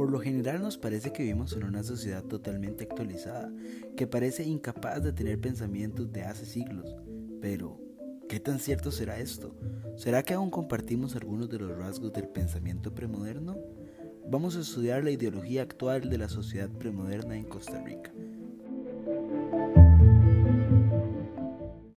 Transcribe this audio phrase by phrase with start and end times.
[0.00, 3.52] Por lo general nos parece que vivimos en una sociedad totalmente actualizada,
[3.98, 6.96] que parece incapaz de tener pensamientos de hace siglos.
[7.42, 7.78] Pero,
[8.26, 9.54] ¿qué tan cierto será esto?
[9.96, 13.58] ¿Será que aún compartimos algunos de los rasgos del pensamiento premoderno?
[14.26, 18.10] Vamos a estudiar la ideología actual de la sociedad premoderna en Costa Rica.